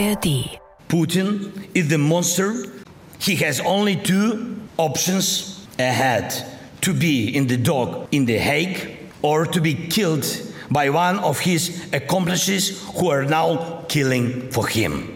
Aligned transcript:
ARD. 0.00 0.58
Putin 0.88 1.52
is 1.74 1.88
the 1.88 1.98
monster. 1.98 2.54
He 3.18 3.36
has 3.44 3.60
only 3.60 3.96
two 3.96 4.56
options 4.78 5.66
ahead 5.78 6.32
to 6.80 6.94
be 6.94 7.28
in 7.36 7.46
the 7.48 7.58
dock 7.58 8.08
in 8.10 8.24
The 8.24 8.38
Hague 8.38 8.96
or 9.20 9.44
to 9.46 9.60
be 9.60 9.74
killed 9.74 10.24
by 10.70 10.88
one 10.88 11.18
of 11.18 11.40
his 11.40 11.92
accomplices 11.92 12.82
who 12.96 13.10
are 13.10 13.26
now 13.26 13.84
killing 13.88 14.50
for 14.50 14.66
him. 14.68 15.08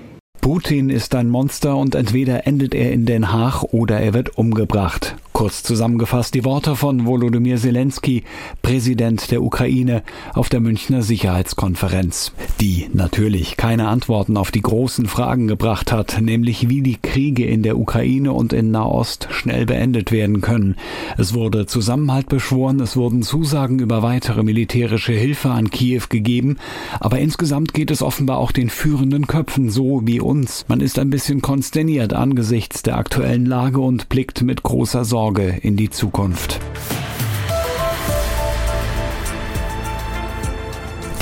Putin 0.42 0.90
ist 0.90 1.14
ein 1.14 1.30
Monster 1.30 1.74
und 1.78 1.94
entweder 1.94 2.46
endet 2.46 2.74
er 2.74 2.92
in 2.92 3.06
Den 3.06 3.32
Haag 3.32 3.62
oder 3.72 4.00
er 4.00 4.12
wird 4.12 4.36
umgebracht. 4.36 5.16
Kurz 5.36 5.64
zusammengefasst 5.64 6.32
die 6.34 6.44
Worte 6.44 6.76
von 6.76 7.06
Volodymyr 7.06 7.56
Zelensky, 7.56 8.22
Präsident 8.62 9.32
der 9.32 9.42
Ukraine, 9.42 10.04
auf 10.32 10.48
der 10.48 10.60
Münchner 10.60 11.02
Sicherheitskonferenz, 11.02 12.30
die 12.60 12.88
natürlich 12.92 13.56
keine 13.56 13.88
Antworten 13.88 14.36
auf 14.36 14.52
die 14.52 14.62
großen 14.62 15.06
Fragen 15.06 15.48
gebracht 15.48 15.90
hat, 15.90 16.20
nämlich 16.20 16.68
wie 16.68 16.82
die 16.82 16.98
Kriege 17.02 17.46
in 17.46 17.64
der 17.64 17.78
Ukraine 17.78 18.32
und 18.32 18.52
in 18.52 18.70
Nahost 18.70 19.26
schnell 19.32 19.66
beendet 19.66 20.12
werden 20.12 20.40
können. 20.40 20.76
Es 21.18 21.34
wurde 21.34 21.66
Zusammenhalt 21.66 22.28
beschworen, 22.28 22.78
es 22.78 22.96
wurden 22.96 23.22
Zusagen 23.22 23.80
über 23.80 24.02
weitere 24.02 24.44
militärische 24.44 25.14
Hilfe 25.14 25.50
an 25.50 25.68
Kiew 25.68 26.02
gegeben, 26.10 26.58
aber 27.00 27.18
insgesamt 27.18 27.74
geht 27.74 27.90
es 27.90 28.02
offenbar 28.02 28.38
auch 28.38 28.52
den 28.52 28.70
führenden 28.70 29.26
Köpfen 29.26 29.68
so 29.68 30.02
wie 30.04 30.20
uns. 30.20 30.64
Man 30.68 30.80
ist 30.80 31.00
ein 31.00 31.10
bisschen 31.10 31.42
konsterniert 31.42 32.12
angesichts 32.12 32.84
der 32.84 32.98
aktuellen 32.98 33.46
Lage 33.46 33.80
und 33.80 34.08
blickt 34.08 34.42
mit 34.42 34.62
großer 34.62 35.04
Sorge 35.04 35.23
Sorge 35.24 35.58
in 35.62 35.74
die 35.74 35.88
Zukunft. 35.88 36.60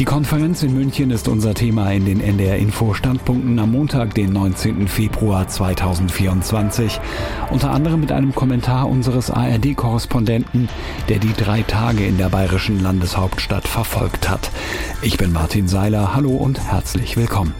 Die 0.00 0.04
Konferenz 0.04 0.64
in 0.64 0.74
München 0.74 1.12
ist 1.12 1.28
unser 1.28 1.54
Thema 1.54 1.92
in 1.92 2.04
den 2.04 2.20
NDR 2.20 2.56
Info 2.56 2.94
Standpunkten 2.94 3.60
am 3.60 3.70
Montag, 3.70 4.12
den 4.14 4.32
19. 4.32 4.88
Februar 4.88 5.46
2024. 5.46 6.98
Unter 7.52 7.70
anderem 7.70 8.00
mit 8.00 8.10
einem 8.10 8.34
Kommentar 8.34 8.88
unseres 8.88 9.30
ARD-Korrespondenten, 9.30 10.68
der 11.08 11.20
die 11.20 11.32
drei 11.34 11.62
Tage 11.62 12.04
in 12.04 12.18
der 12.18 12.28
bayerischen 12.28 12.82
Landeshauptstadt 12.82 13.68
verfolgt 13.68 14.28
hat. 14.28 14.50
Ich 15.02 15.16
bin 15.16 15.32
Martin 15.32 15.68
Seiler. 15.68 16.12
Hallo 16.12 16.30
und 16.30 16.58
herzlich 16.58 17.16
willkommen. 17.16 17.54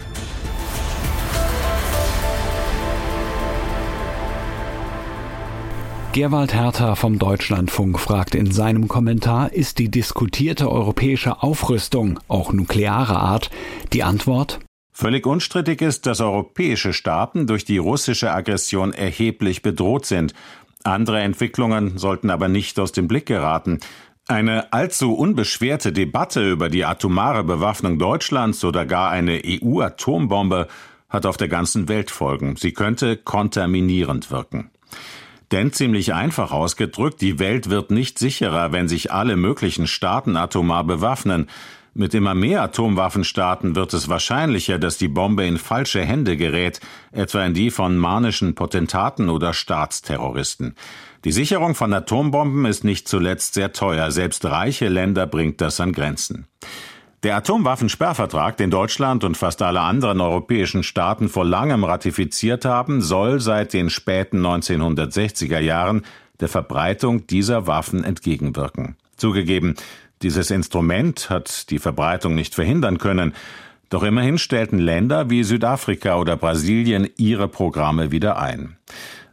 Gerwald 6.13 6.53
Hertha 6.53 6.95
vom 6.95 7.19
Deutschlandfunk 7.19 7.99
fragt 7.99 8.35
in 8.35 8.53
seinem 8.53 8.87
Kommentar, 8.87 9.55
ist 9.55 9.79
die 9.79 9.91
diskutierte 9.91 10.71
europäische 10.71 11.43
Aufrüstung, 11.43 12.21
auch 12.29 12.53
nuklearer 12.53 13.19
Art, 13.19 13.51
die 13.95 14.03
Antwort? 14.03 14.61
Völlig 14.93 15.27
unstrittig 15.27 15.81
ist, 15.81 16.05
dass 16.05 16.21
europäische 16.21 16.93
Staaten 16.93 17.47
durch 17.47 17.65
die 17.65 17.79
russische 17.79 18.31
Aggression 18.31 18.93
erheblich 18.93 19.63
bedroht 19.63 20.05
sind. 20.05 20.35
Andere 20.85 21.21
Entwicklungen 21.21 21.97
sollten 21.97 22.29
aber 22.29 22.49
nicht 22.49 22.79
aus 22.79 22.93
dem 22.93 23.09
Blick 23.09 23.25
geraten. 23.25 23.81
Eine 24.29 24.71
allzu 24.75 25.15
unbeschwerte 25.15 25.95
Debatte 25.95 26.47
über 26.47 26.69
die 26.69 26.85
atomare 26.85 27.43
Bewaffnung 27.43 27.99
Deutschlands 27.99 28.63
oder 28.67 28.85
gar 28.85 29.11
eine 29.11 29.41
EU-Atombombe 29.47 30.69
hat 31.09 31.25
auf 31.25 31.39
der 31.39 31.49
ganzen 31.49 31.89
Welt 31.89 32.11
Folgen. 32.11 32.57
Sie 32.57 32.75
könnte 32.75 33.17
kontaminierend 33.17 34.31
wirken. 34.31 34.71
Denn 35.53 35.71
ziemlich 35.71 36.15
einfach 36.15 36.51
ausgedrückt, 36.51 37.21
die 37.21 37.39
Welt 37.39 37.69
wird 37.69 37.91
nicht 37.91 38.19
sicherer, 38.19 38.73
wenn 38.73 38.89
sich 38.89 39.13
alle 39.13 39.37
möglichen 39.37 39.87
Staaten 39.87 40.37
atomar 40.37 40.83
bewaffnen. 40.83 41.49
Mit 41.93 42.15
immer 42.15 42.35
mehr 42.35 42.63
Atomwaffenstaaten 42.63 43.77
wird 43.77 43.93
es 43.93 44.09
wahrscheinlicher, 44.09 44.79
dass 44.79 44.97
die 44.97 45.09
Bombe 45.09 45.45
in 45.45 45.59
falsche 45.59 46.03
Hände 46.03 46.39
gerät, 46.39 46.81
etwa 47.11 47.45
in 47.45 47.53
die 47.53 47.71
von 47.71 47.99
manischen 47.99 48.55
Potentaten 48.55 49.29
oder 49.29 49.53
Staatsterroristen. 49.53 50.75
Die 51.27 51.33
Sicherung 51.33 51.75
von 51.75 51.93
Atombomben 51.93 52.65
ist 52.65 52.83
nicht 52.83 53.07
zuletzt 53.07 53.53
sehr 53.53 53.75
teuer, 53.75 54.11
selbst 54.11 54.47
reiche 54.47 54.89
Länder 54.89 55.27
bringt 55.27 55.61
das 55.61 55.81
an 55.81 55.93
Grenzen. 55.93 56.47
Der 57.23 57.37
Atomwaffensperrvertrag, 57.37 58.57
den 58.57 58.73
Deutschland 58.73 59.23
und 59.23 59.37
fast 59.37 59.63
alle 59.63 59.81
anderen 59.81 60.21
europäischen 60.21 60.83
Staaten 60.83 61.29
vor 61.29 61.45
langem 61.45 61.85
ratifiziert 61.85 62.65
haben, 62.65 63.01
soll 63.01 63.39
seit 63.39 63.73
den 63.75 63.91
späten 63.91 64.45
1960er 64.45 65.61
Jahren 65.61 66.03
der 66.41 66.49
Verbreitung 66.49 67.29
dieser 67.29 67.69
Waffen 67.69 68.03
entgegenwirken. 68.03 68.97
Zugegeben, 69.17 69.77
dieses 70.23 70.51
Instrument 70.51 71.31
hat 71.31 71.71
die 71.71 71.79
Verbreitung 71.79 72.35
nicht 72.35 72.57
verhindern 72.57 72.99
können, 72.99 73.35
doch 73.89 74.03
immerhin 74.03 74.39
stellten 74.39 74.79
Länder 74.79 75.31
wie 75.31 75.45
Südafrika 75.45 76.17
oder 76.17 76.37
Brasilien 76.37 77.09
ihre 77.19 77.47
Programme 77.47 78.11
wieder 78.11 78.37
ein. 78.41 78.77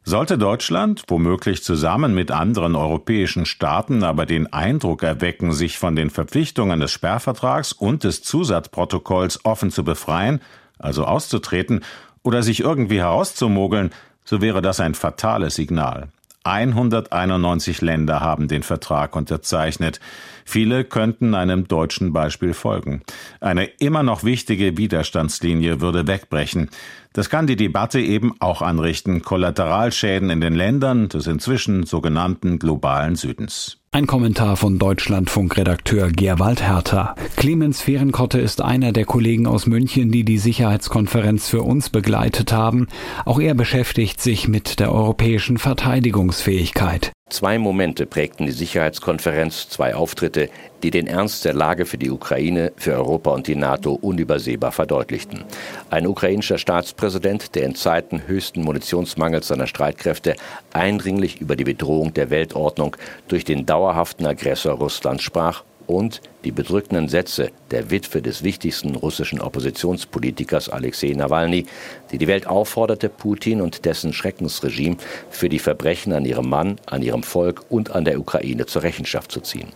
Sollte 0.09 0.39
Deutschland, 0.39 1.03
womöglich 1.07 1.63
zusammen 1.63 2.15
mit 2.15 2.31
anderen 2.31 2.75
europäischen 2.75 3.45
Staaten, 3.45 4.03
aber 4.03 4.25
den 4.25 4.51
Eindruck 4.51 5.03
erwecken, 5.03 5.51
sich 5.51 5.77
von 5.77 5.95
den 5.95 6.09
Verpflichtungen 6.09 6.79
des 6.79 6.91
Sperrvertrags 6.91 7.73
und 7.73 8.03
des 8.03 8.23
Zusatzprotokolls 8.23 9.45
offen 9.45 9.69
zu 9.69 9.83
befreien, 9.83 10.41
also 10.79 11.05
auszutreten, 11.05 11.81
oder 12.23 12.41
sich 12.41 12.61
irgendwie 12.61 12.97
herauszumogeln, 12.97 13.91
so 14.25 14.41
wäre 14.41 14.63
das 14.63 14.79
ein 14.79 14.95
fatales 14.95 15.53
Signal. 15.53 16.07
191 16.43 17.81
Länder 17.81 18.21
haben 18.21 18.47
den 18.47 18.63
Vertrag 18.63 19.15
unterzeichnet. 19.15 19.99
Viele 20.45 20.85
könnten 20.85 21.35
einem 21.35 21.67
deutschen 21.67 22.13
Beispiel 22.13 22.53
folgen. 22.55 23.01
Eine 23.41 23.65
immer 23.65 24.01
noch 24.01 24.23
wichtige 24.23 24.75
Widerstandslinie 24.77 25.81
würde 25.81 26.07
wegbrechen. 26.07 26.71
Das 27.13 27.29
kann 27.29 27.47
die 27.47 27.55
Debatte 27.55 27.99
eben 27.99 28.33
auch 28.39 28.61
anrichten. 28.61 29.23
Kollateralschäden 29.23 30.29
in 30.29 30.41
den 30.41 30.53
Ländern 30.53 31.09
des 31.09 31.25
inzwischen 31.25 31.83
sogenannten 31.85 32.59
globalen 32.59 33.15
Südens. 33.15 33.77
Ein 33.91 34.05
Kommentar 34.05 34.55
von 34.55 34.77
Deutschlandfunk-Redakteur 34.77 36.11
Gerwald 36.11 36.61
Hertha. 36.61 37.15
Clemens 37.37 37.81
Fehrenkotte 37.81 38.39
ist 38.39 38.61
einer 38.61 38.91
der 38.91 39.05
Kollegen 39.05 39.47
aus 39.47 39.65
München, 39.65 40.11
die 40.11 40.23
die 40.23 40.37
Sicherheitskonferenz 40.37 41.49
für 41.49 41.63
uns 41.63 41.89
begleitet 41.89 42.53
haben. 42.53 42.87
Auch 43.25 43.39
er 43.39 43.55
beschäftigt 43.55 44.21
sich 44.21 44.47
mit 44.47 44.79
der 44.79 44.93
europäischen 44.93 45.57
Verteidigungsfähigkeit. 45.57 47.11
Zwei 47.29 47.59
Momente 47.59 48.07
prägten 48.07 48.47
die 48.47 48.51
Sicherheitskonferenz, 48.51 49.69
zwei 49.69 49.93
Auftritte, 49.93 50.49
die 50.81 50.89
den 50.89 51.05
Ernst 51.05 51.45
der 51.45 51.53
Lage 51.53 51.85
für 51.85 51.99
die 51.99 52.09
Ukraine, 52.09 52.71
für 52.75 52.93
Europa 52.93 53.29
und 53.29 53.45
die 53.45 53.55
NATO 53.55 53.93
unübersehbar 53.93 54.71
verdeutlichten. 54.71 55.43
Ein 55.91 56.07
ukrainischer 56.07 56.57
Staatspräsident, 56.57 57.53
der 57.53 57.65
in 57.65 57.75
Zeiten 57.75 58.23
höchsten 58.25 58.63
Munitionsmangels 58.63 59.47
seiner 59.47 59.67
Streitkräfte 59.67 60.35
eindringlich 60.73 61.39
über 61.39 61.55
die 61.55 61.65
Bedrohung 61.65 62.15
der 62.15 62.31
Weltordnung 62.31 62.97
durch 63.27 63.45
den 63.45 63.67
dauerhaften 63.67 64.25
Aggressor 64.25 64.73
Russlands 64.73 65.23
sprach 65.23 65.63
und 65.89 66.21
die 66.43 66.51
bedrückenden 66.51 67.09
Sätze 67.09 67.51
der 67.71 67.89
Witwe 67.89 68.21
des 68.21 68.43
wichtigsten 68.43 68.95
russischen 68.95 69.41
Oppositionspolitikers 69.41 70.69
Alexei 70.69 71.13
Nawalny, 71.13 71.65
die 72.11 72.19
die 72.19 72.27
Welt 72.27 72.45
aufforderte, 72.45 73.09
Putin 73.09 73.59
und 73.59 73.85
dessen 73.85 74.13
Schreckensregime 74.13 74.97
für 75.31 75.49
die 75.49 75.59
Verbrechen 75.59 76.13
an 76.13 76.25
ihrem 76.25 76.47
Mann, 76.47 76.79
an 76.85 77.01
ihrem 77.01 77.23
Volk 77.23 77.65
und 77.69 77.91
an 77.91 78.05
der 78.05 78.19
Ukraine 78.19 78.67
zur 78.67 78.83
Rechenschaft 78.83 79.31
zu 79.31 79.41
ziehen. 79.41 79.69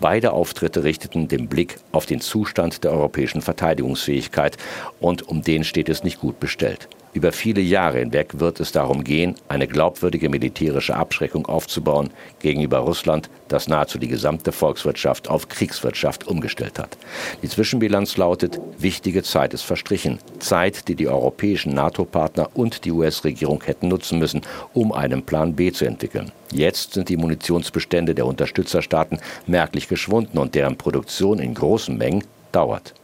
Beide 0.00 0.32
Auftritte 0.32 0.82
richteten 0.82 1.28
den 1.28 1.48
Blick 1.48 1.78
auf 1.92 2.06
den 2.06 2.20
Zustand 2.20 2.82
der 2.82 2.90
europäischen 2.90 3.40
Verteidigungsfähigkeit 3.40 4.56
und 5.00 5.28
um 5.28 5.42
den 5.42 5.62
steht 5.62 5.88
es 5.88 6.02
nicht 6.02 6.20
gut 6.20 6.40
bestellt. 6.40 6.88
Über 7.14 7.30
viele 7.30 7.60
Jahre 7.60 7.98
hinweg 7.98 8.40
wird 8.40 8.58
es 8.58 8.72
darum 8.72 9.04
gehen, 9.04 9.34
eine 9.48 9.66
glaubwürdige 9.66 10.30
militärische 10.30 10.96
Abschreckung 10.96 11.44
aufzubauen 11.44 12.08
gegenüber 12.40 12.78
Russland, 12.78 13.28
das 13.48 13.68
nahezu 13.68 13.98
die 13.98 14.08
gesamte 14.08 14.50
Volkswirtschaft 14.50 15.28
auf 15.28 15.48
Kriegswirtschaft 15.48 16.26
umgestellt 16.26 16.78
hat. 16.78 16.96
Die 17.42 17.48
Zwischenbilanz 17.50 18.16
lautet, 18.16 18.58
wichtige 18.78 19.22
Zeit 19.22 19.52
ist 19.52 19.62
verstrichen. 19.62 20.20
Zeit, 20.38 20.88
die 20.88 20.94
die 20.94 21.06
europäischen 21.06 21.74
NATO-Partner 21.74 22.48
und 22.54 22.86
die 22.86 22.92
US-Regierung 22.92 23.62
hätten 23.62 23.88
nutzen 23.88 24.18
müssen, 24.18 24.40
um 24.72 24.90
einen 24.90 25.22
Plan 25.22 25.54
B 25.54 25.70
zu 25.70 25.84
entwickeln. 25.84 26.32
Jetzt 26.50 26.94
sind 26.94 27.10
die 27.10 27.18
Munitionsbestände 27.18 28.14
der 28.14 28.24
Unterstützerstaaten 28.24 29.20
merklich 29.46 29.86
geschwunden 29.86 30.38
und 30.38 30.54
deren 30.54 30.76
Produktion 30.76 31.40
in 31.40 31.52
großen 31.52 31.96
Mengen 31.96 32.24
dauert. 32.52 32.94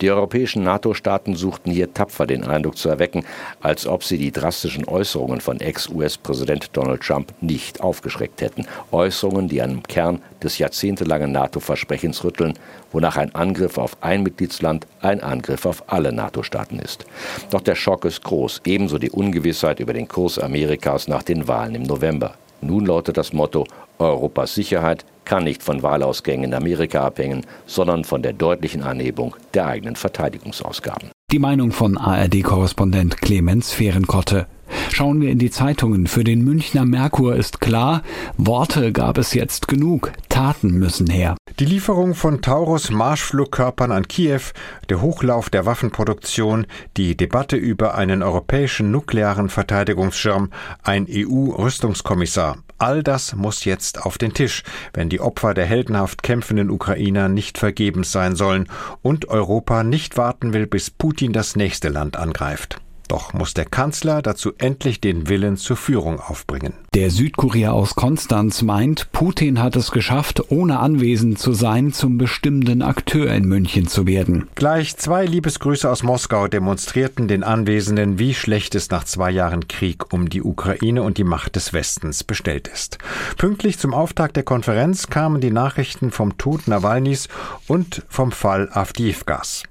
Die 0.00 0.10
europäischen 0.10 0.64
NATO-Staaten 0.64 1.36
suchten 1.36 1.70
hier 1.70 1.94
tapfer 1.94 2.26
den 2.26 2.44
Eindruck 2.44 2.76
zu 2.76 2.88
erwecken, 2.88 3.24
als 3.60 3.86
ob 3.86 4.02
sie 4.02 4.18
die 4.18 4.32
drastischen 4.32 4.88
Äußerungen 4.88 5.40
von 5.40 5.60
Ex-US-Präsident 5.60 6.70
Donald 6.72 7.02
Trump 7.02 7.32
nicht 7.40 7.80
aufgeschreckt 7.80 8.40
hätten. 8.40 8.66
Äußerungen, 8.90 9.48
die 9.48 9.62
am 9.62 9.82
Kern 9.84 10.20
des 10.42 10.58
jahrzehntelangen 10.58 11.30
NATO-Versprechens 11.32 12.24
rütteln, 12.24 12.54
wonach 12.90 13.16
ein 13.16 13.34
Angriff 13.34 13.78
auf 13.78 13.96
ein 14.00 14.22
Mitgliedsland 14.22 14.86
ein 15.00 15.22
Angriff 15.22 15.64
auf 15.66 15.84
alle 15.86 16.12
NATO-Staaten 16.12 16.78
ist. 16.78 17.04
Doch 17.50 17.60
der 17.60 17.74
Schock 17.74 18.04
ist 18.04 18.24
groß, 18.24 18.62
ebenso 18.64 18.98
die 18.98 19.10
Ungewissheit 19.10 19.80
über 19.80 19.92
den 19.92 20.08
Kurs 20.08 20.38
Amerikas 20.38 21.08
nach 21.08 21.22
den 21.22 21.46
Wahlen 21.46 21.74
im 21.74 21.82
November. 21.84 22.34
Nun 22.60 22.86
lautet 22.86 23.16
das 23.16 23.32
Motto 23.32 23.66
Europas 23.98 24.54
Sicherheit 24.54 25.04
kann 25.24 25.44
nicht 25.44 25.62
von 25.62 25.82
Wahlausgängen 25.82 26.44
in 26.44 26.54
Amerika 26.54 27.04
abhängen, 27.04 27.46
sondern 27.66 28.04
von 28.04 28.22
der 28.22 28.32
deutlichen 28.32 28.82
Anhebung 28.82 29.36
der 29.54 29.66
eigenen 29.66 29.96
Verteidigungsausgaben. 29.96 31.10
Die 31.30 31.38
Meinung 31.38 31.72
von 31.72 31.96
ARD-Korrespondent 31.96 33.20
Clemens 33.20 33.72
Fehrenkotte. 33.72 34.46
Schauen 34.90 35.20
wir 35.20 35.30
in 35.30 35.38
die 35.38 35.50
Zeitungen. 35.50 36.06
Für 36.06 36.24
den 36.24 36.44
Münchner 36.44 36.84
Merkur 36.84 37.36
ist 37.36 37.60
klar, 37.60 38.02
Worte 38.36 38.92
gab 38.92 39.18
es 39.18 39.34
jetzt 39.34 39.68
genug, 39.68 40.12
Taten 40.28 40.72
müssen 40.78 41.08
her. 41.08 41.36
Die 41.58 41.66
Lieferung 41.66 42.14
von 42.14 42.40
Taurus 42.40 42.90
Marschflugkörpern 42.90 43.92
an 43.92 44.08
Kiew, 44.08 44.40
der 44.88 45.02
Hochlauf 45.02 45.50
der 45.50 45.66
Waffenproduktion, 45.66 46.66
die 46.96 47.14
Debatte 47.14 47.56
über 47.56 47.94
einen 47.94 48.22
europäischen 48.22 48.90
nuklearen 48.90 49.50
Verteidigungsschirm, 49.50 50.50
ein 50.82 51.06
EU-Rüstungskommissar. 51.10 52.56
All 52.78 53.02
das 53.02 53.36
muss 53.36 53.66
jetzt 53.66 54.02
auf 54.02 54.16
den 54.16 54.32
Tisch, 54.32 54.62
wenn 54.94 55.10
die 55.10 55.20
Opfer 55.20 55.52
der 55.52 55.66
heldenhaft 55.66 56.22
kämpfenden 56.22 56.70
Ukrainer 56.70 57.28
nicht 57.28 57.58
vergebens 57.58 58.12
sein 58.12 58.34
sollen 58.34 58.66
und 59.02 59.28
Europa 59.28 59.84
nicht 59.84 60.16
warten 60.16 60.54
will, 60.54 60.66
bis 60.66 60.90
Putin 60.90 61.34
das 61.34 61.54
nächste 61.54 61.90
Land 61.90 62.16
angreift. 62.16 62.80
Doch 63.12 63.34
muss 63.34 63.52
der 63.52 63.66
Kanzler 63.66 64.22
dazu 64.22 64.52
endlich 64.56 64.98
den 64.98 65.28
Willen 65.28 65.58
zur 65.58 65.76
Führung 65.76 66.18
aufbringen. 66.18 66.72
Der 66.94 67.10
Südkurier 67.10 67.74
aus 67.74 67.94
Konstanz 67.94 68.62
meint, 68.62 69.12
Putin 69.12 69.62
hat 69.62 69.76
es 69.76 69.90
geschafft, 69.90 70.50
ohne 70.50 70.78
anwesend 70.78 71.38
zu 71.38 71.52
sein, 71.52 71.92
zum 71.92 72.16
bestimmenden 72.16 72.80
Akteur 72.80 73.30
in 73.30 73.44
München 73.44 73.86
zu 73.86 74.06
werden. 74.06 74.48
Gleich 74.54 74.96
zwei 74.96 75.26
Liebesgrüße 75.26 75.90
aus 75.90 76.02
Moskau 76.02 76.48
demonstrierten 76.48 77.28
den 77.28 77.44
Anwesenden, 77.44 78.18
wie 78.18 78.32
schlecht 78.32 78.74
es 78.74 78.88
nach 78.88 79.04
zwei 79.04 79.30
Jahren 79.30 79.68
Krieg 79.68 80.10
um 80.14 80.30
die 80.30 80.42
Ukraine 80.42 81.02
und 81.02 81.18
die 81.18 81.24
Macht 81.24 81.56
des 81.56 81.74
Westens 81.74 82.24
bestellt 82.24 82.66
ist. 82.66 82.96
Pünktlich 83.36 83.78
zum 83.78 83.92
Auftakt 83.92 84.36
der 84.36 84.44
Konferenz 84.44 85.08
kamen 85.08 85.42
die 85.42 85.50
Nachrichten 85.50 86.12
vom 86.12 86.38
Tod 86.38 86.66
Nawalnys 86.66 87.28
und 87.68 88.04
vom 88.08 88.32
Fall 88.32 88.70
Avdiivkas. 88.72 89.64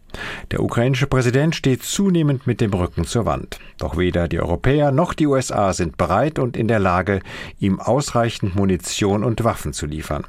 Der 0.52 0.62
ukrainische 0.62 1.08
Präsident 1.08 1.56
steht 1.56 1.84
zunehmend 1.84 2.48
mit 2.48 2.62
dem 2.62 2.74
Rücken 2.74 3.06
zur 3.06 3.26
Wand. 3.26 3.60
Doch 3.78 3.98
weder 3.98 4.28
die 4.28 4.40
Europäer 4.40 4.92
noch 4.92 5.14
die 5.14 5.28
USA 5.28 5.74
sind 5.74 5.98
bereit 5.98 6.40
und 6.40 6.58
in 6.58 6.68
der 6.68 6.80
Lage, 6.80 7.22
ihm 7.60 7.80
ausreichend 7.80 8.56
Munition 8.56 9.24
und 9.24 9.44
Waffen 9.44 9.74
zu 9.74 9.86
liefern. 9.86 10.24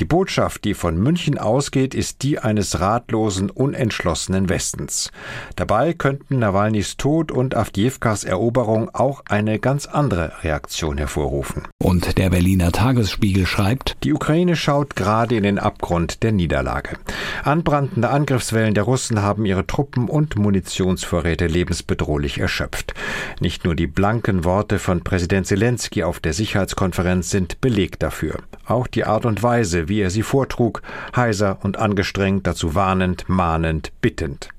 Die 0.00 0.04
Botschaft, 0.04 0.64
die 0.64 0.74
von 0.74 0.96
München 0.96 1.38
ausgeht, 1.38 1.94
ist 1.94 2.22
die 2.22 2.38
eines 2.38 2.80
ratlosen, 2.80 3.50
unentschlossenen 3.50 4.48
Westens. 4.48 5.10
Dabei 5.56 5.92
könnten 5.92 6.38
Nawalnys 6.38 6.96
Tod 6.96 7.32
und 7.32 7.54
Avdiivkas 7.54 8.24
Eroberung 8.24 8.90
auch 8.94 9.22
eine 9.28 9.58
ganz 9.58 9.86
andere 9.86 10.32
Reaktion 10.42 10.98
hervorrufen. 10.98 11.62
Und 11.82 12.18
der 12.18 12.30
Berliner 12.30 12.72
Tagesspiegel 12.72 13.46
schreibt, 13.46 13.96
die 14.04 14.12
Ukraine 14.12 14.56
schaut 14.56 14.96
gerade 14.96 15.36
in 15.36 15.42
den 15.42 15.58
Abgrund 15.58 16.22
der 16.22 16.32
Niederlage. 16.32 16.96
Anbrandende 17.44 18.10
Angriffswellen 18.10 18.74
der 18.74 18.84
Russen 18.84 19.15
Russen 19.16 19.22
haben 19.22 19.46
ihre 19.46 19.66
Truppen 19.66 20.08
und 20.08 20.36
Munitionsvorräte 20.36 21.46
lebensbedrohlich 21.46 22.38
erschöpft. 22.38 22.94
Nicht 23.40 23.64
nur 23.64 23.74
die 23.74 23.86
blanken 23.86 24.44
Worte 24.44 24.78
von 24.78 25.02
Präsident 25.02 25.46
Zelensky 25.46 26.02
auf 26.02 26.20
der 26.20 26.32
Sicherheitskonferenz 26.32 27.30
sind 27.30 27.60
Beleg 27.60 27.98
dafür. 27.98 28.36
Auch 28.66 28.86
die 28.86 29.04
Art 29.04 29.24
und 29.24 29.42
Weise, 29.42 29.88
wie 29.88 30.00
er 30.00 30.10
sie 30.10 30.22
vortrug, 30.22 30.82
heiser 31.14 31.58
und 31.62 31.78
angestrengt, 31.78 32.46
dazu 32.46 32.74
warnend, 32.74 33.28
mahnend, 33.28 33.92
bittend. 34.00 34.50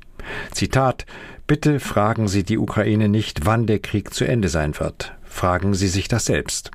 Zitat 0.52 1.06
Bitte 1.46 1.80
fragen 1.80 2.28
Sie 2.28 2.44
die 2.44 2.58
Ukraine 2.58 3.08
nicht, 3.08 3.46
wann 3.46 3.68
der 3.68 3.80
Krieg 3.80 4.14
zu 4.14 4.26
Ende 4.26 4.50
sein 4.50 4.78
wird. 4.80 5.14
Fragen 5.24 5.76
Sie 5.76 5.88
sich 5.88 6.10
das 6.10 6.26
selbst. 6.26 6.72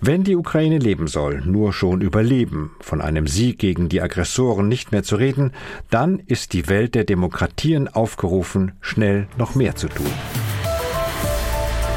Wenn 0.00 0.24
die 0.24 0.36
Ukraine 0.36 0.78
leben 0.78 1.06
soll, 1.06 1.42
nur 1.44 1.72
schon 1.72 2.00
überleben, 2.00 2.72
von 2.80 3.00
einem 3.00 3.26
Sieg 3.26 3.58
gegen 3.58 3.88
die 3.88 4.00
Aggressoren 4.00 4.68
nicht 4.68 4.92
mehr 4.92 5.02
zu 5.02 5.16
reden, 5.16 5.52
dann 5.90 6.18
ist 6.18 6.52
die 6.52 6.68
Welt 6.68 6.94
der 6.94 7.04
Demokratien 7.04 7.88
aufgerufen, 7.88 8.72
schnell 8.80 9.26
noch 9.38 9.54
mehr 9.54 9.76
zu 9.76 9.88
tun. 9.88 10.10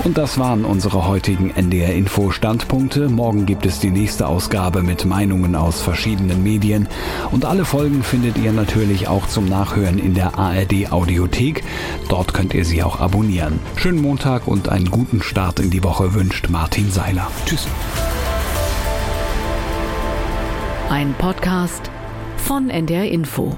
Und 0.05 0.19
das 0.19 0.37
waren 0.37 0.65
unsere 0.65 1.07
heutigen 1.07 1.49
NDR 1.49 1.95
Info 1.95 2.29
Standpunkte. 2.29 3.09
Morgen 3.09 3.47
gibt 3.47 3.65
es 3.65 3.79
die 3.79 3.89
nächste 3.89 4.27
Ausgabe 4.27 4.83
mit 4.83 5.03
Meinungen 5.03 5.55
aus 5.55 5.81
verschiedenen 5.81 6.43
Medien. 6.43 6.87
Und 7.31 7.43
alle 7.43 7.65
Folgen 7.65 8.03
findet 8.03 8.37
ihr 8.37 8.51
natürlich 8.51 9.07
auch 9.07 9.25
zum 9.25 9.49
Nachhören 9.49 9.97
in 9.97 10.13
der 10.13 10.37
ARD 10.37 10.91
Audiothek. 10.91 11.63
Dort 12.07 12.35
könnt 12.35 12.53
ihr 12.53 12.65
sie 12.65 12.83
auch 12.83 12.99
abonnieren. 12.99 13.59
Schönen 13.77 13.99
Montag 13.99 14.47
und 14.47 14.69
einen 14.69 14.91
guten 14.91 15.23
Start 15.23 15.59
in 15.59 15.71
die 15.71 15.83
Woche 15.83 16.13
wünscht 16.13 16.49
Martin 16.49 16.91
Seiler. 16.91 17.31
Tschüss. 17.47 17.65
Ein 20.91 21.15
Podcast 21.17 21.89
von 22.37 22.69
NDR 22.69 23.09
Info. 23.09 23.57